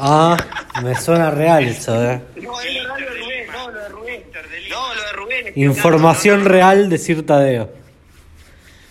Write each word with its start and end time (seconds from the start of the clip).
Ah, 0.00 0.36
me 0.82 0.94
suena 0.94 1.30
real 1.30 1.64
eso, 1.64 2.00
eh. 2.10 2.22
No, 2.36 2.60
es 2.60 2.74
verdad 2.74 2.98
lo 2.98 3.10
de 3.10 3.18
Rubén, 3.18 3.46
no, 3.52 3.70
lo 3.70 3.80
de 3.80 3.88
Rubén. 3.88 4.24
No, 4.70 4.94
lo 4.94 5.02
de 5.02 5.12
Rubén. 5.12 5.52
Información 5.56 6.44
real 6.44 6.88
de 6.88 6.98
Sir 6.98 7.26
Tadeo. 7.26 7.72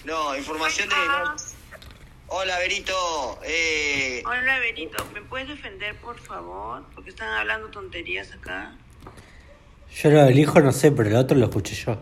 No, 0.03 0.35
información 0.35 0.89
de... 0.89 0.95
no. 0.95 1.35
Hola, 2.29 2.57
Berito. 2.59 3.39
Eh, 3.45 4.21
Hola, 4.25 4.59
Benito, 4.59 5.05
¿me 5.13 5.21
puedes 5.21 5.47
defender, 5.47 5.95
por 6.01 6.19
favor? 6.19 6.83
Porque 6.93 7.11
están 7.11 7.29
hablando 7.29 7.69
tonterías 7.69 8.33
acá. 8.33 8.75
Yo 9.95 10.09
lo 10.09 10.25
del 10.25 10.37
hijo 10.37 10.59
no 10.59 10.73
sé, 10.73 10.91
pero 10.91 11.07
el 11.09 11.15
otro 11.15 11.37
lo 11.37 11.45
escuché 11.45 11.73
yo. 11.75 11.97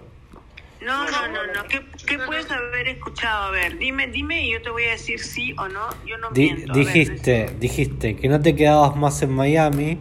No, 0.82 1.10
no, 1.10 1.28
no, 1.28 1.46
no. 1.54 1.64
¿Qué, 1.68 1.86
qué 2.08 2.18
puedes 2.20 2.50
haber 2.50 2.88
escuchado? 3.16 3.46
A 3.46 3.52
ver, 3.52 3.78
dime, 3.78 4.08
dime 4.08 4.44
y 4.46 4.52
yo 4.54 4.62
te 4.62 4.70
voy 4.70 4.84
a 4.84 4.92
decir 4.92 5.20
sí 5.20 5.54
o 5.58 5.68
no. 5.68 5.88
Yo 6.06 6.18
no 6.18 6.30
Di- 6.32 6.52
miento. 6.54 6.74
Ver, 6.74 6.86
dijiste, 6.86 7.56
dijiste 7.60 8.16
que 8.16 8.28
no 8.28 8.42
te 8.42 8.56
quedabas 8.56 8.96
más 8.96 9.22
en 9.22 9.32
Miami 9.34 9.98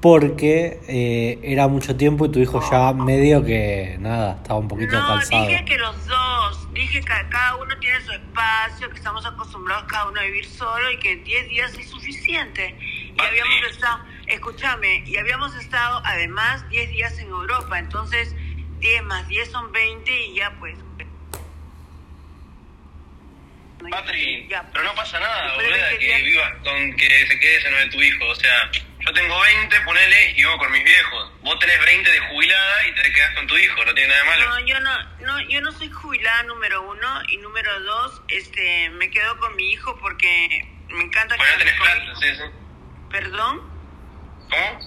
porque 0.00 0.80
eh, 0.86 1.38
era 1.42 1.66
mucho 1.66 1.96
tiempo 1.96 2.26
y 2.26 2.30
tu 2.30 2.38
hijo 2.38 2.60
ya 2.70 2.92
medio 2.92 3.42
que 3.42 3.96
nada, 4.00 4.36
estaba 4.36 4.60
un 4.60 4.68
poquito 4.68 4.92
No, 4.92 5.06
cansado. 5.06 5.46
dije 5.46 5.64
que 5.64 5.78
los 5.78 6.06
dos. 6.06 6.74
Dije 6.74 7.00
que 7.00 7.06
cada 7.06 7.56
uno 7.56 7.74
tiene 7.78 8.00
su 8.02 8.12
espacio, 8.12 8.90
que 8.90 8.96
estamos 8.96 9.24
acostumbrados 9.24 9.84
cada 9.84 10.08
uno 10.10 10.20
a 10.20 10.24
vivir 10.24 10.44
solo 10.44 10.90
y 10.90 10.98
que 10.98 11.16
10 11.16 11.48
días 11.48 11.78
es 11.78 11.88
suficiente. 11.88 12.76
Y 13.16 13.20
habíamos 13.22 13.70
estado, 13.70 14.00
escúchame, 14.26 15.04
y 15.06 15.16
habíamos 15.16 15.54
estado 15.56 16.02
además 16.04 16.68
10 16.68 16.90
días 16.90 17.18
en 17.20 17.28
Europa. 17.28 17.78
Entonces, 17.78 18.34
10 18.80 19.04
más 19.04 19.26
10 19.28 19.48
son 19.50 19.72
20 19.72 20.26
y 20.26 20.34
ya 20.34 20.54
pues. 20.60 20.76
Patri, 23.90 24.46
ya, 24.50 24.64
pero 24.72 24.84
no 24.84 24.94
pasa 24.94 25.18
nada, 25.20 25.54
boluda, 25.54 25.76
20 25.88 25.98
que 25.98 26.22
vivas 26.22 26.52
con 26.62 26.96
que 26.96 27.26
se 27.26 27.38
quede 27.40 27.56
ese 27.56 27.70
no 27.70 27.76
de 27.78 27.86
tu 27.90 28.00
hijo. 28.02 28.24
O 28.26 28.34
sea, 28.34 28.70
yo 29.00 29.12
tengo 29.12 29.38
20, 29.40 29.80
ponele, 29.82 30.30
y 30.30 30.34
vivo 30.34 30.56
con 30.58 30.72
mis 30.72 30.84
viejos. 30.84 31.32
Vos 31.42 31.58
tenés 31.58 31.84
20 31.84 32.10
de 32.10 32.18
jubilada 32.20 32.86
y 32.88 32.94
te 32.94 33.12
quedás 33.12 33.34
con 33.34 33.46
tu 33.46 33.56
hijo, 33.58 33.84
no 33.84 33.94
tiene 33.94 34.08
nada 34.08 34.20
de 34.22 34.28
malo. 34.30 34.48
No, 34.50 34.66
yo 34.66 34.80
no, 34.80 35.02
no, 35.20 35.40
yo 35.50 35.60
no 35.60 35.72
soy 35.72 35.90
jubilada 35.90 36.42
número 36.44 36.82
uno 36.90 37.22
y 37.28 37.36
número 37.38 37.80
dos, 37.80 38.22
este, 38.28 38.90
me 38.90 39.10
quedo 39.10 39.36
con 39.38 39.54
mi 39.56 39.72
hijo 39.72 39.96
porque 40.00 40.66
me 40.88 41.02
encanta 41.04 41.36
Pues 41.36 41.48
no 41.52 41.58
tenés 41.58 41.74
plata, 41.74 42.14
sí, 42.20 42.26
sí. 42.36 42.42
¿Perdón? 43.10 43.60
¿Cómo? 44.50 44.80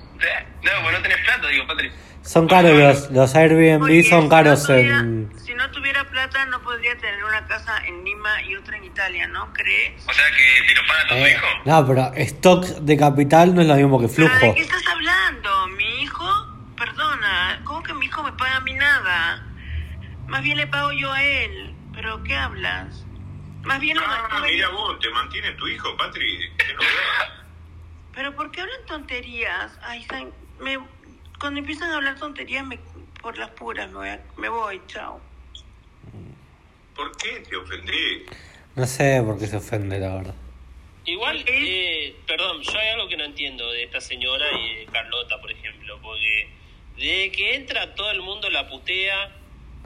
No, 0.64 0.72
pues 0.84 0.94
no 0.96 1.02
tenés 1.02 1.18
plata, 1.24 1.48
digo, 1.48 1.68
Patri. 1.68 1.92
Son 2.24 2.48
caros 2.48 2.72
los, 2.78 3.12
los 3.12 3.36
Airbnb, 3.36 3.80
Porque 3.80 4.04
son 4.04 4.28
caros 4.30 4.66
tuviera- 4.66 5.00
en... 5.00 5.32
Si 5.58 5.64
no 5.64 5.72
tuviera 5.72 6.04
plata 6.08 6.46
no 6.46 6.62
podría 6.62 6.96
tener 7.00 7.24
una 7.24 7.48
casa 7.48 7.80
en 7.88 8.06
Lima 8.06 8.44
y 8.44 8.56
otra 8.56 8.78
en 8.78 8.84
Italia, 8.84 9.26
¿no 9.28 9.52
crees? 9.54 10.08
O 10.08 10.14
sea 10.14 10.26
que 10.30 10.68
te 10.68 10.76
lo 10.80 10.86
paga 10.88 11.08
todo 11.08 11.18
tu 11.18 11.26
Eh, 11.26 11.32
hijo. 11.32 11.48
no, 11.66 11.88
pero 11.88 12.14
stock 12.14 12.64
de 12.66 12.96
capital 12.96 13.56
no 13.56 13.62
es 13.62 13.68
lo 13.68 13.74
mismo 13.74 14.00
que 14.00 14.08
¿Pero 14.08 14.30
flujo. 14.30 14.46
¿De 14.46 14.54
qué 14.54 14.62
estás 14.62 14.86
hablando? 14.88 15.68
¿Mi 15.70 16.04
hijo? 16.04 16.30
Perdona, 16.78 17.60
¿cómo 17.64 17.82
que 17.82 17.92
mi 17.96 18.06
hijo 18.06 18.22
me 18.22 18.34
paga 18.34 18.58
a 18.58 18.60
mí 18.60 18.74
nada? 18.76 19.48
Más 20.28 20.44
bien 20.44 20.58
le 20.58 20.68
pago 20.68 20.92
yo 20.92 21.12
a 21.12 21.24
él. 21.24 21.74
¿Pero 21.92 22.24
qué 22.24 22.36
hablas? 22.36 23.04
Más 23.64 23.80
bien 23.80 23.98
lo 23.98 24.06
No, 24.06 24.40
mira 24.42 24.68
yo. 24.70 24.72
vos, 24.74 25.00
te 25.00 25.10
mantiene 25.10 25.54
tu 25.54 25.68
hijo, 25.70 25.98
Patri. 25.98 26.52
Qué 26.60 26.72
novedad. 26.76 27.44
Pero 28.14 28.36
¿por 28.36 28.52
qué 28.52 28.62
hablan 28.62 28.86
tonterías? 28.86 29.72
Ay, 29.82 30.06
me, 30.60 30.78
cuando 31.40 31.60
empiezan 31.62 31.90
a 31.90 31.96
hablar 31.96 32.14
tonterías 32.20 32.64
me, 32.64 32.78
por 33.24 33.40
las 33.40 33.50
puras 33.50 33.88
me 33.90 33.96
voy, 33.96 34.10
a- 34.10 34.22
me 34.38 34.50
voy, 34.50 34.80
chao. 34.86 35.20
¿Por 36.98 37.16
qué 37.18 37.40
te 37.50 37.56
ofendí? 37.56 38.26
No 38.76 38.86
sé 38.86 39.22
por 39.24 39.40
qué 39.40 39.48
se 39.48 39.58
ofende, 39.58 40.00
la 40.00 40.16
verdad. 40.16 40.36
Igual, 41.06 41.44
eh, 41.48 42.16
perdón, 42.28 42.62
yo 42.64 42.78
hay 42.78 42.90
algo 42.90 43.08
que 43.08 43.16
no 43.16 43.24
entiendo 43.24 43.72
de 43.72 43.84
esta 43.84 44.02
señora 44.02 44.46
y 44.60 44.80
de 44.80 44.86
Carlota, 44.92 45.40
por 45.40 45.50
ejemplo, 45.52 45.98
porque 46.02 46.50
de 46.98 47.32
que 47.32 47.56
entra 47.56 47.96
todo 47.96 48.12
el 48.12 48.22
mundo 48.22 48.50
la 48.50 48.68
putea 48.68 49.32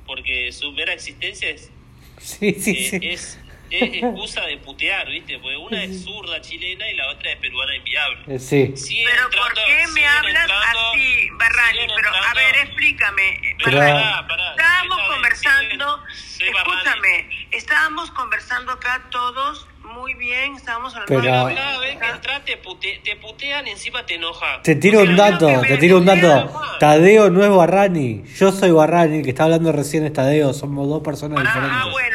porque 0.07 0.51
su 0.51 0.71
mera 0.71 0.93
existencia 0.93 1.49
es, 1.51 1.69
Sí, 2.17 2.53
sí, 2.53 2.71
eh, 2.71 2.89
sí. 2.89 2.99
es, 3.03 3.39
es 3.71 3.81
excusa 4.03 4.41
de 4.45 4.57
putear, 4.57 5.07
¿viste? 5.07 5.37
Porque 5.39 5.57
una 5.57 5.83
es 5.83 6.03
zurda 6.03 6.41
chilena 6.41 6.89
y 6.89 6.95
la 6.95 7.09
otra 7.09 7.31
es 7.31 7.37
peruana 7.37 7.75
inviable. 7.75 8.35
Eh, 8.35 8.39
Sí. 8.39 8.73
Siguen 8.75 9.07
Pero 9.11 9.29
¿por 9.43 9.53
qué 9.53 9.87
me 9.93 10.05
hablas 10.05 10.41
entrando- 10.41 10.89
así, 10.91 11.29
Barrani? 11.37 11.93
Pero 11.95 12.09
a 12.09 12.33
ver, 12.33 12.55
explícame. 12.67 13.55
Pero 13.63 13.77
Barrani. 13.77 14.03
pará, 14.03 14.27
pará, 14.27 14.51
estábamos 14.51 14.97
conversando, 15.07 16.03
siguen- 16.13 16.55
escúchame, 16.57 17.29
estábamos 17.51 18.11
conversando 18.11 18.71
acá 18.73 19.01
todos 19.11 19.67
muy 19.83 20.13
bien, 20.13 20.55
estábamos 20.55 20.95
hablando 20.95 21.21
Pero- 21.21 21.45
de 21.47 21.55
Cada 21.55 21.79
vez 21.79 21.97
que 21.99 22.07
entras 22.07 22.45
te, 22.45 22.61
pute- 22.61 23.01
te 23.03 23.15
putean 23.17 23.67
y 23.67 23.71
encima 23.71 24.05
te 24.05 24.15
enoja. 24.15 24.61
Te 24.61 24.75
tiro 24.75 24.99
un 25.01 25.07
Pero 25.07 25.17
dato, 25.17 25.61
te 25.67 25.77
tiro 25.77 25.97
un 25.97 26.05
dato. 26.05 26.49
Tadeo 26.79 27.29
no 27.29 27.43
es 27.43 27.49
Barrani. 27.49 28.23
Yo 28.37 28.51
soy 28.53 28.71
Barrani, 28.71 29.17
el 29.17 29.23
que 29.23 29.31
está 29.31 29.43
hablando 29.45 29.71
recién 29.73 30.05
es 30.05 30.13
Tadeo. 30.13 30.53
Somos 30.53 30.87
dos 30.87 31.01
personas 31.03 31.39
Ah, 31.39 31.43
diferentes. 31.43 31.91
bueno, 31.91 32.10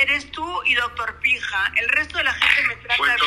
eres 0.00 0.30
tú 0.30 0.62
y 0.64 0.74
Doctor 0.74 1.18
Pija. 1.20 1.72
El 1.76 1.88
resto 1.90 2.18
de 2.18 2.24
la 2.24 2.32
gente 2.32 2.62
me 2.68 2.76
trata 2.76 3.02
de. 3.04 3.18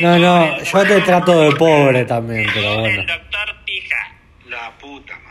No, 0.00 0.16
no, 0.18 0.62
yo 0.62 0.82
te 0.86 1.00
trato 1.00 1.40
de 1.40 1.56
pobre 1.56 2.04
también, 2.04 2.48
pero 2.54 2.72
El 2.74 2.80
bueno. 2.80 3.02
doctor 3.12 3.56
Pija. 3.64 4.12
La 4.46 4.70
puta 4.78 5.12
madre. 5.18 5.28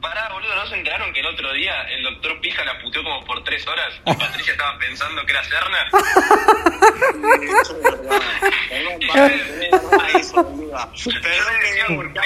Pará, 0.00 0.28
boludo, 0.32 0.54
¿no 0.54 0.66
se 0.66 0.74
enteraron 0.76 1.12
que 1.12 1.20
el 1.20 1.26
otro 1.26 1.52
día 1.52 1.82
el 1.90 2.02
doctor 2.04 2.40
Pija 2.40 2.64
la 2.64 2.78
puteó 2.80 3.02
como 3.02 3.24
por 3.24 3.42
tres 3.44 3.66
horas 3.66 3.94
y 4.06 4.14
Patricia 4.14 4.52
estaba 4.52 4.78
pensando 4.78 5.24
que 5.26 5.32
era 5.32 5.42
Serna? 5.44 5.90
Perdón, 10.28 11.54
que 11.60 11.72
diga 11.72 11.86
porque 11.96 12.20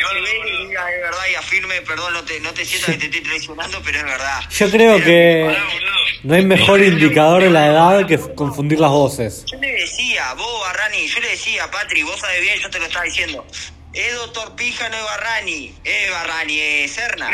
diga 0.66 0.90
es 0.92 1.02
verdad 1.02 1.24
y 1.30 1.34
afirme, 1.34 1.80
perdón, 1.82 2.12
no 2.14 2.24
te, 2.24 2.40
no 2.40 2.52
te 2.52 2.64
sientas 2.64 2.90
que 2.90 2.98
te 2.98 3.06
estoy 3.06 3.20
traicionando, 3.22 3.80
pero 3.84 3.98
es 3.98 4.04
verdad. 4.04 4.40
Yo 4.50 4.70
creo 4.70 4.96
que 5.02 5.44
Pará, 5.46 5.64
boludo. 5.64 5.91
No 6.22 6.34
hay 6.34 6.44
mejor 6.44 6.80
indicador 6.80 7.42
de 7.42 7.50
la 7.50 7.66
edad 7.66 8.06
que 8.06 8.18
confundir 8.34 8.78
las 8.80 8.90
voces. 8.90 9.44
Yo 9.46 9.58
le 9.58 9.72
decía, 9.72 10.34
vos 10.34 10.60
Barrani, 10.60 11.06
yo 11.06 11.20
le 11.20 11.30
decía, 11.30 11.70
Patri, 11.70 12.02
vos 12.02 12.20
sabés 12.20 12.40
bien, 12.40 12.58
yo 12.60 12.70
te 12.70 12.78
lo 12.78 12.86
estaba 12.86 13.04
diciendo. 13.04 13.44
Es 13.92 14.14
doctor 14.14 14.54
Pija, 14.54 14.88
no 14.88 14.96
es 14.96 15.04
Barrani. 15.04 15.74
Es 15.84 16.10
Barrani, 16.10 16.60
es 16.60 16.92
Serna. 16.92 17.30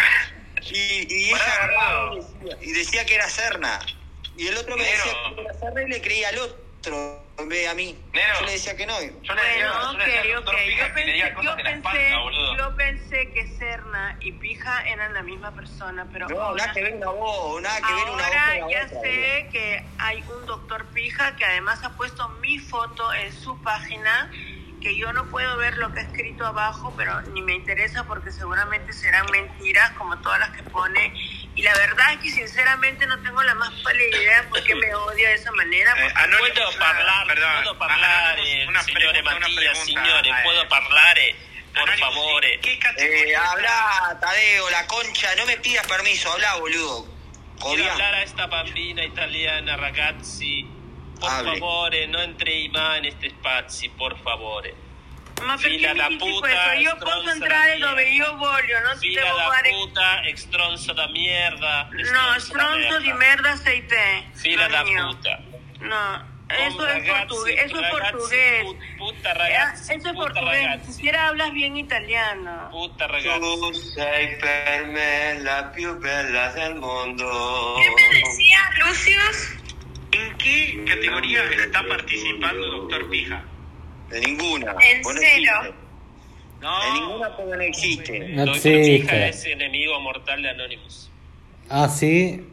Y, 0.71 1.15
y 1.15 1.29
ella 1.31 1.45
agarraba 1.45 2.15
y 2.15 2.19
decía, 2.19 2.59
y 2.61 2.73
decía 2.73 3.07
que 3.07 3.15
era 3.15 3.29
Serna. 3.29 3.81
Y 4.37 4.47
el 4.47 4.57
otro 4.57 4.77
me 4.77 4.85
decía 4.85 5.13
que 5.35 5.41
era 5.41 5.55
Serna 5.59 5.83
y 5.83 5.89
le 5.89 6.01
creía 6.01 6.29
al 6.29 6.39
otro 6.39 6.68
de 6.83 7.69
a 7.69 7.75
mí. 7.75 7.97
Nero. 8.13 8.35
Yo 8.41 8.47
le 8.47 8.53
decía 8.53 8.77
que 8.77 8.87
no. 8.87 8.95
Yo 9.01 9.35
le 9.35 9.43
decía, 9.43 9.73
Bueno, 9.73 9.93
yo 9.93 9.99
le 9.99 10.05
decía 10.05 10.21
al 10.21 10.29
ok, 10.29 10.35
doctor 10.35 10.55
ok. 10.55 10.61
Pija 10.67 11.43
Yo 11.43 11.57
le 11.57 11.65
pensé, 11.65 11.77
yo 11.77 11.85
pensé, 11.85 12.09
espalda, 12.09 12.57
yo 12.57 12.77
pensé 12.77 13.31
que 13.33 13.47
Serna 13.59 14.17
y 14.21 14.33
Pija 14.33 14.89
eran 14.89 15.15
la 15.15 15.23
misma 15.23 15.53
persona, 15.53 16.07
pero 16.13 16.29
No, 16.29 16.41
ahora, 16.41 16.65
nada 16.65 16.73
que 16.75 16.83
ver 16.83 16.95
una 16.95 17.11
voz, 17.11 17.63
nada 17.63 17.77
que 17.81 17.95
ver 17.95 18.11
una 18.11 18.27
ahora 18.27 18.71
ya 18.71 18.87
otra, 18.87 19.01
sé 19.01 19.49
que 19.53 19.85
hay 19.99 20.25
un 20.37 20.47
doctor 20.47 20.87
Pija 20.87 21.37
que 21.37 21.45
además 21.45 21.83
ha 21.85 21.91
puesto 21.97 22.29
mi 22.41 22.59
foto 22.59 23.13
en 23.15 23.33
su 23.33 23.61
página, 23.63 24.31
que 24.81 24.97
yo 24.97 25.13
no 25.13 25.27
puedo 25.27 25.57
ver 25.57 25.77
lo 25.77 25.93
que 25.93 26.01
ha 26.01 26.03
escrito 26.05 26.47
abajo, 26.47 26.93
pero 26.97 27.21
ni 27.23 27.43
me 27.43 27.55
interesa 27.55 28.05
porque 28.05 28.31
seguramente 28.31 28.93
serán 28.93 29.27
mentiras 29.31 29.93
como 29.93 30.19
todas 30.19 30.41
las 30.41 30.51
que 30.51 30.63
pone. 30.65 31.13
Y 31.59 31.63
la 31.63 31.75
verdad 31.75 32.13
es 32.13 32.19
que 32.21 32.31
sinceramente 32.31 33.05
no 33.07 33.19
tengo 33.21 33.43
la 33.43 33.53
más 33.57 33.73
pálida 33.83 34.17
idea 34.17 34.49
por 34.49 34.63
qué 34.63 34.77
me 34.77 34.95
odia 34.95 35.29
de 35.31 35.35
esa 35.35 35.51
manera. 35.51 35.91
Eh, 35.91 36.03
porque- 36.03 36.15
Anónimo, 36.23 36.55
Puedo 36.55 36.85
hablar, 36.85 37.27
perdón, 37.27 37.77
puedo 37.77 37.91
hablar, 37.91 38.33
Anónimo, 38.39 38.69
una 38.71 38.83
signore 38.85 39.07
pregunta, 39.11 39.37
una 39.37 39.49
Mattia, 39.49 39.57
pregunta, 39.73 39.85
signore, 39.87 40.31
eh. 40.31 40.35
puedo 40.45 40.61
hablar, 40.61 41.19
por. 42.15 42.61
¿Qué 42.61 42.79
Eh, 42.99 43.37
habla, 43.37 44.19
Tadeo, 44.21 44.71
la 44.71 44.87
concha, 44.87 45.35
no 45.35 45.47
me 45.47 45.57
pidas 45.57 45.85
permiso, 45.89 46.31
habla, 46.33 46.55
boludo. 46.57 47.09
Quiero 47.61 47.91
hablar 47.91 48.15
a 48.15 48.23
esta 48.23 48.47
bambina 48.47 49.03
italiana, 49.05 49.77
ragazzi. 49.77 50.65
Por 51.19 51.29
favore, 51.45 52.07
no 52.07 52.21
entrei 52.23 52.69
mai 52.69 52.99
in 52.99 53.03
questi 53.03 53.31
spazi, 53.31 53.89
por 53.89 54.17
favore. 54.23 54.75
Ma 55.43 55.57
perché 55.57 55.77
Fila 55.89 56.09
dici 56.09 56.17
puta, 56.19 56.39
questo? 56.41 56.71
Io 56.79 56.97
posso 56.97 57.31
entrare 57.31 57.79
da 57.79 57.87
dove 57.89 58.05
merda. 58.05 58.25
io 58.25 58.37
voglio, 58.37 58.81
non 58.81 58.99
ti 58.99 59.09
Fila 59.09 59.23
devo 59.23 59.37
da 59.37 59.43
fare... 59.45 59.71
puta, 59.71 60.23
stronzo 60.35 60.93
da 60.93 61.09
mierda. 61.09 61.89
No, 61.91 62.39
stronzo 62.39 62.99
di 63.01 63.13
merda 63.13 63.57
sei 63.57 63.87
te. 63.87 64.25
Fila 64.35 64.67
io. 64.67 65.07
puta. 65.07 65.41
No, 65.81 66.25
eso 66.49 66.87
es 66.87 66.93
ragazzi, 66.95 67.27
portugués. 67.29 67.65
Eso 67.65 67.77
es 67.77 67.83
ragazzi, 67.83 68.13
portugués. 68.13 68.65
put- 68.65 68.97
puta 68.99 69.35
ragazzi, 69.35 69.83
Eso 69.83 69.93
es 69.93 70.03
puta 70.03 70.15
portugués. 70.15 70.87
Ni 70.87 70.93
siquiera 70.93 71.27
hablas 71.29 71.53
bien 71.53 71.77
italiano. 71.77 72.69
Puta 72.71 73.07
ragazzi. 73.07 73.41
Tu 73.41 73.75
sei 73.75 74.39
per 74.39 74.87
me 74.87 75.39
la 75.41 75.71
più 75.73 75.99
bella 75.99 76.53
del 76.53 76.75
mondo. 76.77 77.75
¿Qué 77.77 77.91
me 77.91 78.19
decías, 78.19 78.79
Lucius? 78.79 79.55
¿En 80.13 80.37
qué 80.39 80.85
categoría 80.87 81.45
está 81.45 81.83
participando 81.87 82.67
Doctor 82.67 83.09
Pija? 83.11 83.45
De 84.11 84.21
ninguna. 84.21 84.75
¿En 84.83 85.03
Vos 85.03 85.15
no 85.15 85.21
existe. 85.21 85.51
No. 86.61 86.85
De 86.85 87.01
ninguna 87.01 87.37
porque 87.37 87.57
no 87.57 87.63
existe. 87.63 88.19
No 88.31 88.53
existe. 88.55 89.29
es 89.29 89.45
enemigo 89.47 90.01
mortal 90.01 90.43
de 90.43 90.51
Anonymous. 90.51 91.11
Ah, 91.71 91.89
sí. 91.89 92.45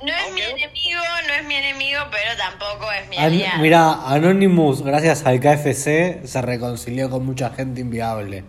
No 0.00 0.12
es 0.12 0.32
mi 0.32 0.40
enemigo, 0.42 1.00
no 1.26 1.34
es 1.34 1.44
mi 1.44 1.54
enemigo, 1.54 2.00
pero 2.10 2.36
tampoco 2.36 2.90
es 2.92 3.08
mi 3.08 3.16
An- 3.16 3.24
aliado. 3.24 3.62
mira, 3.62 3.92
Anonymous, 4.06 4.82
gracias 4.82 5.24
al 5.26 5.40
KFC, 5.40 6.24
se 6.24 6.42
reconcilió 6.42 7.10
con 7.10 7.26
mucha 7.26 7.50
gente 7.50 7.80
inviable, 7.80 8.44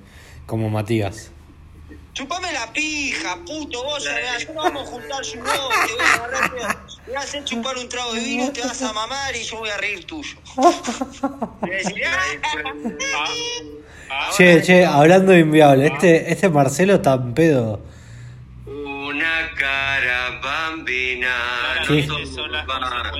como 0.45 0.69
Matías. 0.69 1.31
Chupame 2.19 2.51
la 2.51 2.67
pija, 2.73 3.37
puto, 3.45 3.81
vos, 3.81 4.05
no 4.49 4.53
vamos 4.61 4.83
a 4.83 4.91
juntar 4.91 5.23
su 5.23 5.37
voz, 5.39 5.47
te 5.87 5.93
voy 5.93 6.01
a 6.05 6.13
agarrar, 6.15 6.49
te 6.51 6.55
voy 7.07 7.15
a 7.15 7.19
hacer 7.21 7.43
chupar 7.45 7.77
un 7.77 7.87
trago 7.87 8.13
de 8.13 8.19
vino, 8.19 8.51
te 8.51 8.59
vas 8.61 8.81
a 8.81 8.91
mamar 8.91 9.33
y 9.37 9.41
yo 9.43 9.57
voy 9.59 9.69
a 9.69 9.77
reír 9.77 10.03
tuyo. 10.05 10.35
"Ah, 13.15 13.25
Ah, 14.11 14.31
Che, 14.35 14.61
che, 14.63 14.85
hablando 14.85 15.31
de 15.31 15.39
inviable, 15.39 15.85
este, 15.87 16.31
este 16.31 16.49
Marcelo 16.49 16.95
está 16.95 17.13
en 17.13 17.33
pedo. 17.35 17.79
Bambina. 20.83 21.83
¿Qué? 21.87 22.07
no 22.07 22.19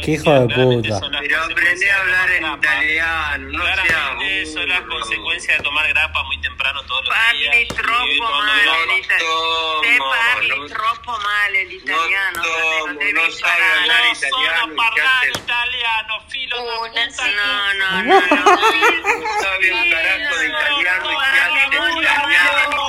hijo 0.07 0.31
de 0.31 0.47
puta. 0.55 0.99
Pero 1.19 1.43
aprendí 1.43 1.87
a 1.87 1.99
hablar 1.99 2.31
en 2.31 2.45
italiano, 2.45 3.47
no 3.51 3.59
Claramente 3.63 4.45
seas 4.45 4.53
son 4.53 4.69
las 4.69 4.81
consecuencias 4.81 5.57
de 5.57 5.63
tomar 5.63 5.87
grapa 5.89 6.23
muy 6.23 6.39
temprano 6.41 6.81
todos 6.83 7.05
los 7.05 7.13
Parli 7.15 7.39
días. 7.39 7.67
troppo 7.75 8.05
Y 8.07 8.17
tomando 8.19 8.45
male 8.45 8.95
l'italiano. 8.95 9.81
Te 9.81 9.97
parli 9.99 10.49
no- 10.49 10.67
troppo 10.67 11.11
male 11.19 11.65
l'italiano. 11.65 12.41
no 12.41 13.11
no 13.13 13.31
sai 13.31 13.61
hablar 13.79 14.03
No 14.03 14.11
italiano, 14.13 14.59
sono 14.61 14.75
parlare 14.75 15.29
italiano, 15.29 16.13
filo 16.29 16.55
da 16.65 16.79
Una 16.79 16.89
puta. 16.89 17.11
sí. 17.11 17.35
No, 17.35 17.73
no, 17.73 18.03
no, 18.03 18.03
no. 18.03 18.19
No 18.19 19.41
sabe 19.41 19.71
un 19.73 19.89
carajo 19.89 20.37
de 20.37 20.47
italiano 20.47 21.09
y 21.09 21.15
Parli 21.15 22.01
italiano. 22.01 22.87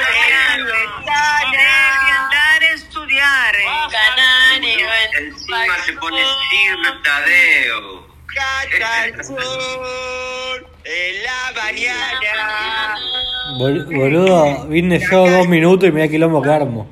Devi 1.50 2.10
andare 2.10 2.68
a 2.68 2.76
studiare. 2.78 3.64
Encima 5.18 5.76
se 5.84 5.92
pone 5.94 6.20
Sir 6.50 7.02
Tadeo. 7.02 8.06
Cacha 8.34 9.06
el 9.06 9.24
sol 9.24 10.66
en 10.84 11.22
la 11.24 11.62
mañana. 11.62 12.96
Bol- 13.58 13.84
boludo, 13.86 14.66
vine 14.68 14.98
yo 15.00 15.28
dos 15.30 15.48
minutos 15.48 15.88
y 15.88 15.92
me 15.92 16.00
da 16.00 16.08
quilombo 16.08 16.40
que 16.42 16.50
armo. 16.50 16.88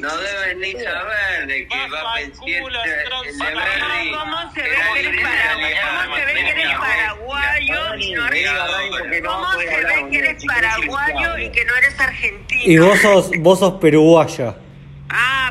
No 0.00 0.16
deben 0.16 0.60
ni 0.60 0.72
saber 0.72 1.46
de 1.46 1.66
que 1.66 1.76
va 1.90 2.00
a 2.00 2.14
pensar 2.16 2.48
el. 2.48 4.12
¿Cómo 4.12 4.52
se 4.54 4.62
ve 4.62 4.68
que 4.94 5.00
eres 5.00 5.22
paraguayo? 5.22 5.76
¿Cómo 5.82 6.16
se 6.16 6.24
ve 6.24 6.34
que 6.34 6.50
eres 6.50 6.78
paraguayo 6.78 7.96
y 7.98 8.10
no 8.12 9.28
¿Cómo 9.28 9.52
se 9.52 9.66
ve 9.66 10.08
que 10.10 10.18
eres 10.18 10.44
paraguayo 10.44 11.38
y 11.38 11.50
que 11.50 11.64
no 11.64 11.74
eres 11.76 12.00
argentino? 12.00 12.62
Y 12.64 12.78
vos 12.78 12.98
sos, 13.00 13.30
vos 13.38 13.58
sos 13.58 13.74
peruguaya. 13.80 14.54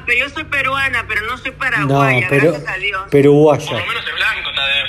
Ah, 0.02 0.04
pero 0.06 0.20
yo 0.28 0.30
soy 0.34 0.44
peruana, 0.46 1.06
pero 1.08 1.22
no 1.22 1.38
soy 1.38 1.52
No, 1.52 1.58
paraguaya, 1.58 2.28
pero, 2.30 2.52
gracias 2.52 2.70
a 2.70 2.78
Dios. 2.78 3.02
Por 3.02 3.10
peruguaya. 3.12 3.72
lo 3.72 3.86
menos 3.86 4.08
es 4.08 4.16
blanco, 4.16 4.54
Tadeo. 4.56 4.86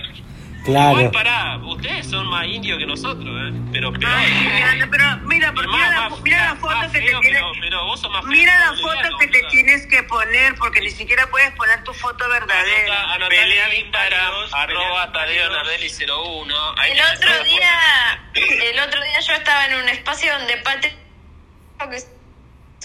Claro. 0.65 0.91
Igual 0.93 1.11
pará, 1.11 1.57
ustedes 1.59 2.07
son 2.09 2.25
más 2.29 2.47
indios 2.47 2.79
que 2.79 2.87
nosotros, 2.87 3.27
¿eh? 3.27 3.53
Pero 3.73 3.93
peor. 3.93 4.05
Ay, 4.15 4.81
pero 4.89 5.05
mira, 5.25 5.53
Pero 5.57 5.69
mira, 5.73 5.91
la, 5.91 6.11
mira 6.23 6.45
la 6.51 6.55
foto 6.55 6.81
que 6.83 7.01
te 7.01 7.01
tienes. 7.01 7.21
pero- 7.33 7.53
pero 7.61 7.85
vos 7.87 8.01
sos 8.01 8.13
más 8.13 8.25
Mira 8.27 8.53
que 8.53 8.59
la 8.77 8.81
foto 8.81 9.19
que 9.19 9.27
te 9.27 9.43
tienes 9.51 9.87
que 9.89 10.05
poner, 10.05 10.55
porque 10.55 10.81
ni 10.81 10.91
siquiera 10.91 11.27
puedes 11.27 11.51
poner 11.57 11.83
tu 11.83 11.93
foto 11.93 12.29
verdadera. 12.29 12.95
Anota, 13.01 13.15
anota 13.15 13.29
Pelean 13.31 13.71
en 13.73 13.81
Instagram, 13.87 14.33
arroba 14.53 15.13
Tadeo. 15.13 15.51
Nardelli 15.51 15.89
01. 15.91 16.55
Ahí 16.79 16.93
El 16.93 16.97
tenés 16.99 17.17
otro 17.17 17.45
día, 17.45 18.23
el 18.71 18.79
otro 18.79 19.03
día 19.03 19.21
yo 19.27 19.33
estaba 19.35 19.67
en 19.67 19.75
un 19.83 19.89
espacio 19.89 20.33
donde 20.39 20.57
Pati 20.59 20.89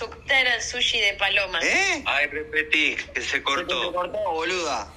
que 0.06 0.28
su 0.28 0.34
era 0.34 0.56
el 0.56 0.62
sushi 0.62 1.00
de 1.00 1.14
paloma. 1.14 1.60
¿Eh? 1.62 2.04
Ay, 2.06 2.28
repetí, 2.28 2.96
que 3.14 3.22
se 3.22 3.28
Se 3.30 3.38
te 3.38 3.44
cortó. 3.44 3.94
cortó, 3.94 4.18
boluda. 4.32 4.92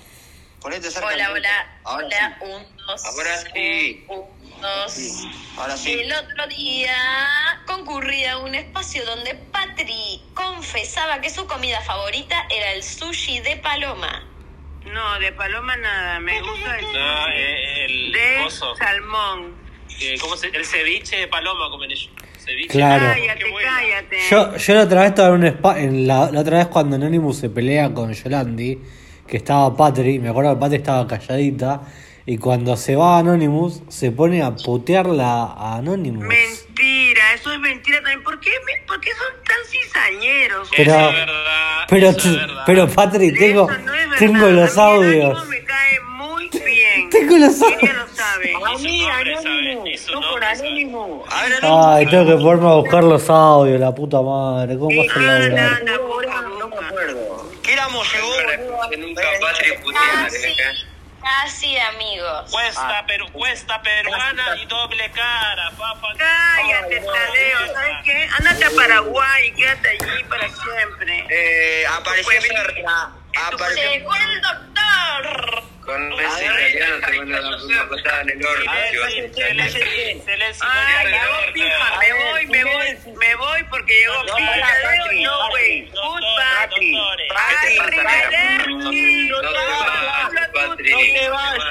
Ponete 0.60 0.90
cerca. 0.90 1.08
Hola, 1.08 1.32
hola. 1.32 1.80
Ahora 1.84 2.06
hola, 2.06 2.38
sí. 2.38 2.44
un, 2.44 2.76
dos. 2.86 3.04
Ahora 3.06 3.36
sí. 3.38 4.04
Un, 4.08 4.18
un, 4.18 4.60
dos. 4.60 4.96
Ahora 5.56 5.76
sí. 5.76 5.92
El 6.00 6.12
otro 6.12 6.46
día 6.48 6.94
concurrí 7.66 8.26
a 8.26 8.36
un 8.38 8.54
espacio 8.54 9.04
donde 9.06 9.34
Patri 9.34 10.22
confesaba 10.34 11.20
que 11.22 11.30
su 11.30 11.46
comida 11.46 11.80
favorita 11.80 12.46
era 12.50 12.72
el 12.72 12.82
sushi 12.82 13.40
de 13.40 13.56
paloma. 13.56 14.26
No, 14.84 15.18
de 15.18 15.32
paloma 15.32 15.76
nada, 15.76 16.20
me 16.20 16.40
gusta 16.42 16.78
el 16.78 16.92
No, 16.92 17.28
eh, 17.28 17.84
el 17.86 18.12
de 18.12 18.40
coso. 18.44 18.76
salmón. 18.76 19.69
Eh, 20.00 20.16
¿Cómo 20.20 20.36
se, 20.36 20.48
el 20.48 20.64
ceviche 20.64 21.16
de 21.16 21.28
paloma 21.28 21.68
comen 21.70 21.90
ellos. 21.90 22.10
Ceviche. 22.38 22.68
Claro. 22.68 23.06
Cállate, 23.06 23.44
cállate. 23.62 24.18
Yo, 24.30 24.56
yo 24.56 24.74
la 24.74 24.82
otra 24.84 25.00
vez 25.00 25.08
estaba 25.10 25.28
en 25.28 25.34
un 25.42 25.46
spa, 25.46 25.78
en 25.80 26.06
la, 26.06 26.30
la 26.30 26.40
otra 26.40 26.58
vez 26.58 26.66
cuando 26.68 26.96
Anonymous 26.96 27.38
se 27.38 27.50
pelea 27.50 27.92
con 27.92 28.12
Yolandi, 28.12 28.78
que 29.26 29.36
estaba 29.36 29.76
Patri, 29.76 30.18
me 30.18 30.30
acuerdo 30.30 30.54
que 30.54 30.60
Patri 30.60 30.76
estaba 30.78 31.06
calladita, 31.06 31.82
y 32.26 32.38
cuando 32.38 32.76
se 32.76 32.96
va 32.96 33.18
Anonymous, 33.18 33.82
se 33.88 34.10
pone 34.12 34.42
a 34.42 34.54
putearla 34.54 35.52
a 35.56 35.76
Anonymous. 35.76 36.24
Mentira, 36.26 37.34
eso 37.34 37.52
es 37.52 37.58
mentira 37.60 37.98
también. 37.98 38.22
¿Por 38.22 38.40
qué, 38.40 38.50
me- 38.66 38.86
por 38.86 39.00
qué 39.00 39.10
son 39.10 39.44
tan 39.44 39.56
cizañeros? 39.68 40.68
Pero- 40.76 40.92
Eso 40.92 41.08
es 41.10 41.14
verdad. 41.16 41.84
Pero, 41.88 42.08
eso 42.10 42.18
es 42.30 42.36
verdad. 42.36 42.62
pero 42.66 42.88
Patri, 42.88 43.32
tengo, 43.34 43.68
no 43.70 43.92
tengo 44.18 44.48
los 44.48 44.78
A 44.78 44.84
audios. 44.86 45.48
me 45.48 45.64
cae 45.64 46.00
muy 46.16 46.48
bien. 46.50 47.10
Tengo 47.10 47.36
los 47.38 47.60
audios. 47.62 48.09
A 48.42 48.78
mí, 48.78 49.06
Anónimo. 49.06 49.84
No 50.12 50.20
por. 50.30 50.44
Anónimo. 50.44 51.24
A. 51.28 51.94
Ay, 51.94 52.06
tengo 52.06 52.26
que 52.26 52.42
ponerme 52.42 52.68
a 52.70 52.74
buscar 52.74 53.04
los 53.04 53.28
audios, 53.28 53.80
la 53.80 53.94
puta 53.94 54.20
madre. 54.22 54.78
¿Cómo 54.78 55.02
laburar? 55.02 55.42
anda, 55.42 55.98
poca 55.98 56.40
No 56.58 56.68
me 56.68 56.76
acuerdo. 56.76 57.50
¿Qué 57.62 57.72
éramos 57.72 58.06
yo? 58.12 58.96
Nunca 58.96 59.22
Casi, 59.92 60.56
casi 61.22 61.78
amigos. 61.78 62.50
Cuesta, 62.50 63.04
peru, 63.06 63.30
cuesta 63.32 63.80
peruana 63.82 64.56
y 64.62 64.66
doble 64.66 65.10
cara, 65.12 65.70
papá. 65.76 66.08
Cállate, 66.16 67.00
Tadeo. 67.00 67.74
¿Sabes 67.74 67.96
qué? 68.04 68.28
Ándate 68.38 68.64
a 68.64 68.70
Paraguay 68.70 69.48
y 69.48 69.52
quédate 69.52 69.88
allí 69.88 70.24
para 70.24 70.48
siempre. 70.48 71.26
Eh, 71.30 71.84
apareció 71.86 72.40
cerca. 72.40 73.12
Apareció. 73.46 73.90
Llegó 73.90 74.14
el 74.14 74.40
doctor. 74.40 75.59
Con 75.90 76.12
ese 76.12 76.44
italiano 76.44 76.96
te 77.04 77.18
van 77.18 77.32
a 77.34 77.40
dar 77.40 77.62
una 77.64 77.88
patada 77.88 78.20
en 78.22 78.30
el 78.30 78.46
orto. 78.46 78.62
me 81.98 82.12
voy, 82.12 82.46
me 82.46 82.64
voy, 82.64 82.96
me 83.16 83.34
voy 83.34 83.64
porque 83.64 83.92
llegó 83.98 84.22
No, 85.24 85.48
güey. 85.50 85.90
Patri, 86.36 86.96
Patri, 87.28 87.76
Patri. 87.76 87.96
Patri. 87.98 88.08
Patri, 88.08 88.08
arrivederci. 88.10 89.28
No 89.30 89.40
te 90.76 91.28
vayas. 91.28 91.70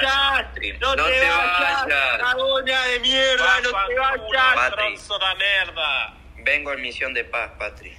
No 0.80 0.96
te 0.96 1.20
vayas. 1.20 2.18
Cagona 2.20 2.84
de 2.86 3.00
mierda. 3.00 3.60
No 3.60 3.70
te 3.86 3.94
vayas. 3.98 4.54
Patri. 4.54 4.96
Vengo 6.44 6.72
en 6.74 6.82
misión 6.82 7.14
de 7.14 7.24
paz, 7.24 7.50
Patri. 7.58 7.96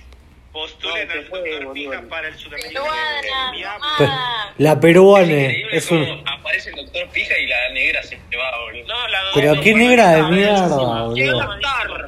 Postulen 0.51 1.08
No, 1.08 1.13
al 1.13 1.25
fue, 1.27 1.50
doctor. 1.50 1.74
Pija 1.74 2.01
para 2.10 2.27
el 2.27 2.38
sudamericano. 2.38 2.86
La 4.58 4.79
peruana 4.79 5.48
es 5.72 5.89
un... 5.89 6.24
aparece 6.27 6.72
el 6.72 6.75
doctor 6.75 7.08
Pija 7.10 7.38
y 7.38 7.48
la 7.48 7.70
negra 7.70 8.03
se 8.03 8.17
va, 8.17 8.60
boludo. 8.65 8.88
No, 8.88 9.08
la 9.08 9.20
Pero 9.34 9.62
qué 9.62 9.74
negra 9.74 10.10
de 10.10 10.24
mierda, 10.24 11.03
boludo. 11.03 11.13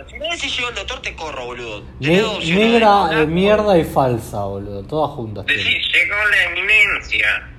Si 0.09 0.17
no 0.17 0.25
decís 0.29 0.57
llegó 0.57 0.69
el 0.69 0.75
doctor, 0.75 1.01
te 1.01 1.15
corro, 1.15 1.45
boludo. 1.45 1.83
Negra 1.99 3.07
de 3.09 3.27
mierda 3.27 3.77
y 3.77 3.85
falsa, 3.85 4.43
boludo. 4.43 4.83
Todas 4.83 5.11
juntas. 5.11 5.45
tiene. 5.45 5.63
Decí, 5.63 5.79
llegó 5.93 6.15
la 6.29 6.43
eminencia. 6.43 7.49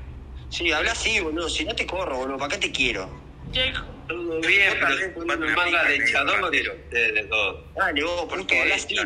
Sí, 0.51 0.71
habla 0.71 0.93
así, 0.93 1.19
boludo. 1.21 1.49
Si 1.49 1.65
no 1.65 1.75
te 1.75 1.87
corro, 1.87 2.19
boludo. 2.19 2.37
¿Para 2.37 2.51
qué 2.53 2.59
te 2.59 2.73
quiero? 2.73 3.09
Todo 4.07 4.41
bien, 4.41 4.75
pero 4.81 5.15
cuando 5.15 5.47
manga 5.47 5.85
de 5.85 5.97
ustedes 5.97 7.15
de 7.15 7.25
todo. 7.25 7.65
Dale, 7.75 8.05
vos, 8.05 8.27
puto, 8.27 8.55
habla 8.61 8.75
así. 8.75 8.97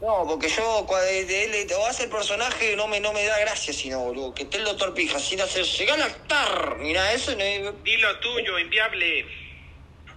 No, 0.00 0.26
porque 0.26 0.48
yo, 0.48 0.84
cuando 0.86 1.06
de, 1.06 1.26
de 1.26 1.44
él, 1.44 1.72
o 1.78 1.86
hace 1.86 2.04
el 2.04 2.10
personaje, 2.10 2.74
no 2.74 2.88
me, 2.88 3.00
no 3.00 3.12
me 3.12 3.24
da 3.26 3.38
gracia, 3.40 3.72
sino, 3.72 4.00
boludo. 4.00 4.32
Que 4.34 4.44
esté 4.44 4.56
el 4.56 4.64
doctor 4.64 4.94
Pija 4.94 5.18
sin 5.18 5.40
hacer. 5.40 5.64
Llegar 5.64 6.00
al 6.00 6.08
actar. 6.08 6.76
Mira, 6.78 7.12
eso 7.12 7.32
no 7.36 7.42
es, 7.42 7.82
Dilo 7.84 8.18
tuyo, 8.20 8.58
inviable. 8.58 9.26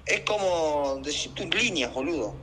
es 0.06 0.22
como 0.22 1.00
decir 1.04 1.34
tus 1.34 1.54
líneas, 1.54 1.94
boludo. 1.94 2.34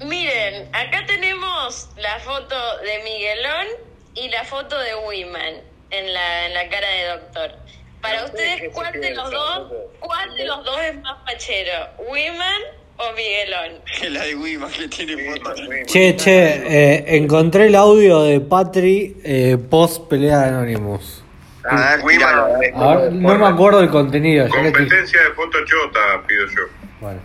Miren, 0.00 0.74
acá 0.74 1.06
tenemos 1.06 1.88
la 1.96 2.18
foto 2.18 2.78
de 2.78 3.02
Miguelón 3.04 3.66
y 4.14 4.28
la 4.30 4.44
foto 4.44 4.76
de 4.76 4.96
Wiman 4.96 5.62
en 5.90 6.12
la, 6.12 6.46
en 6.46 6.54
la 6.54 6.68
cara 6.68 6.88
de 6.88 7.06
doctor. 7.06 7.56
Para 8.00 8.24
ustedes, 8.24 8.72
¿cuál 8.74 9.00
de 9.00 9.10
los 9.10 9.30
dos, 9.30 9.72
cuál 10.00 10.34
de 10.34 10.44
los 10.44 10.64
dos 10.64 10.80
es 10.80 10.96
más 10.96 11.24
fachero? 11.24 11.88
¿Wiman 12.08 12.62
o 13.10 13.16
Miguelón? 13.16 14.12
La 14.14 14.24
de 14.24 14.34
Wima 14.34 14.68
que 14.68 14.88
tiene 14.88 15.30
fotos. 15.36 15.60
Che, 15.86 16.16
che, 16.16 16.62
eh, 16.66 17.04
encontré 17.16 17.66
el 17.66 17.74
audio 17.74 18.22
de 18.22 18.40
Patri 18.40 19.16
eh, 19.24 19.58
post 19.70 20.08
pelea 20.08 20.38
de 20.40 20.48
Anonymous. 20.48 21.24
A 21.64 21.96
ver, 21.96 22.04
Wima, 22.04 22.28
A 22.74 22.96
ver, 22.96 23.12
no 23.12 23.38
me 23.38 23.46
acuerdo 23.46 23.80
del 23.80 23.90
contenido. 23.90 24.46
ya 24.48 24.62
le 24.62 24.68
estoy- 24.68 24.80
Competencia 24.82 25.22
de 25.22 25.30
foto 25.30 25.58
chota, 25.64 26.00
pido 26.26 26.46
yo. 26.46 26.62
Bueno. 27.00 27.20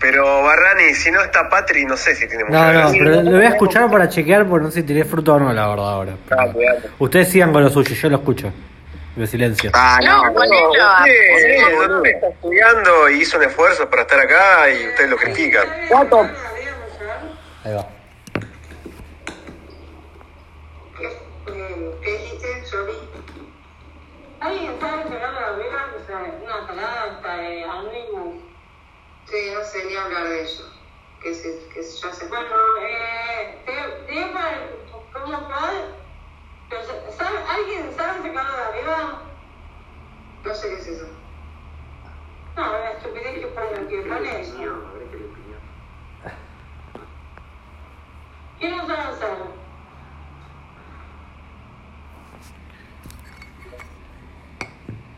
Pero 0.00 0.42
Barrani, 0.44 0.94
si 0.94 1.10
no 1.10 1.20
está 1.20 1.48
Patri, 1.50 1.84
no 1.84 1.94
sé 1.96 2.14
si 2.14 2.26
tiene 2.26 2.44
mucha 2.44 2.58
No, 2.58 2.72
no, 2.72 2.78
gracia. 2.78 3.00
pero 3.04 3.22
lo 3.22 3.30
voy 3.32 3.44
a 3.44 3.48
escuchar 3.50 3.90
para 3.90 4.08
chequear 4.08 4.46
porque 4.46 4.64
no 4.64 4.70
sé 4.70 4.80
si 4.80 4.86
tiré 4.86 5.04
fruto 5.04 5.34
o 5.34 5.38
no, 5.38 5.52
la 5.52 5.68
verdad, 5.68 5.90
ahora. 5.92 6.16
Pero 6.26 6.40
dale. 6.40 6.80
Ustedes 6.98 7.28
sigan 7.28 7.52
con 7.52 7.62
lo 7.62 7.68
suyo, 7.68 7.94
yo 7.94 8.08
lo 8.08 8.16
escucho. 8.16 8.50
De 9.16 9.26
silencio. 9.26 9.70
Ah, 9.74 9.98
no, 10.02 10.22
No, 10.22 10.24
no, 10.28 10.34
ponelo. 10.34 10.70
Usted 10.70 12.10
está 12.10 12.28
estudiando 12.28 13.10
y 13.10 13.20
hizo 13.20 13.36
un 13.38 13.44
esfuerzo 13.44 13.90
para 13.90 14.02
estar 14.02 14.20
acá 14.20 14.70
y 14.70 14.88
ustedes 14.88 15.10
lo 15.10 15.16
critican. 15.16 15.68
Ahí 17.64 17.74
va. 17.74 17.86
¿Qué 22.02 22.12
dijiste, 22.12 22.64
Sobi? 22.66 22.92
¿Alguien 24.40 24.80
sabe 24.80 25.02
sacar 25.02 25.32
la 25.34 25.50
vela? 25.52 25.88
O 26.00 26.06
sea, 26.06 26.18
una 26.42 26.66
salada 26.66 27.04
hasta 27.04 27.36
de 27.36 27.64
Anonymous. 27.64 28.36
Sí, 29.26 29.36
no 29.54 29.64
sé 29.64 29.84
ni 29.84 29.96
hablar 29.96 30.28
de 30.28 30.42
eso. 30.42 30.72
Que, 31.22 31.34
se, 31.34 31.68
que 31.74 31.82
ya 31.82 32.12
se... 32.12 32.26
Bueno, 32.28 32.46
eh, 32.80 33.58
te 33.66 34.12
digo 34.12 34.32
para... 34.32 34.58
¿Cómo 35.12 35.48
fue? 35.48 35.70
Pero, 36.70 36.82
¿sabe, 37.18 37.38
¿Alguien 37.48 37.92
sabe 37.96 38.22
sacar 38.22 38.44
la 38.44 38.70
vela? 38.70 39.18
No 40.44 40.54
sé 40.54 40.68
qué 40.68 40.74
es 40.76 40.86
eso. 40.86 41.06
No, 42.56 42.72
la 42.72 42.92
estupidez 42.92 43.42
que 43.90 44.02
pone, 44.02 44.02
que 44.02 44.08
pone 44.08 44.40
eso. 44.40 44.56
¿Quién 48.60 48.76
no 48.76 48.86
sabe 48.86 49.02
hacerlo? 49.02 49.46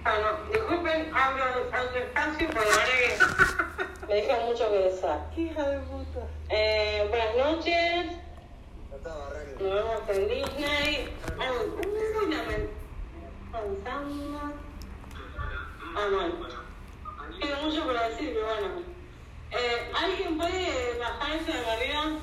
Ah, 0.05 0.15
no, 0.21 0.53
disculpen, 0.53 1.15
hablo 1.15 1.45
despacio 1.93 2.49
porque 2.49 4.07
me 4.09 4.15
deja 4.15 4.41
mucho 4.47 4.71
que 4.71 4.79
desear. 4.79 5.31
Hija 5.37 5.69
de 5.69 5.79
puta. 5.81 6.27
Eh, 6.49 7.07
buenas 7.11 7.37
noches. 7.37 8.07
Nos 9.61 9.75
vemos 9.75 10.09
en 10.09 10.29
Disney. 10.29 11.19
Uy, 11.37 12.37
Pensando. 13.53 14.53
Ah, 15.95 16.09
bueno. 16.11 16.62
Tengo 17.43 17.57
mucho 17.63 17.83
por 17.83 17.99
decir, 18.09 18.31
pero 18.35 18.47
bueno. 18.47 18.69
Eh, 19.51 19.91
¿Alguien 20.01 20.39
puede 20.39 20.97
bajar 20.99 21.33
eso 21.33 21.53
de 21.53 21.71
arriba? 21.71 22.19